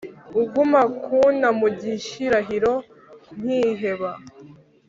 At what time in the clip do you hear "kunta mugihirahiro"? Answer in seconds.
1.03-2.73